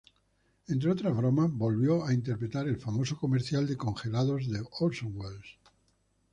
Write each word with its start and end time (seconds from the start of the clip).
Entre 0.67 0.89
otras 0.89 1.15
bromas, 1.15 1.51
volvió 1.51 2.03
a 2.03 2.11
interpretar 2.15 2.67
el 2.67 2.79
famoso 2.79 3.17
comercial 3.19 3.67
de 3.67 3.77
congelados 3.77 4.49
de 4.49 4.65
Orson 4.79 5.11
Welles. 5.13 5.59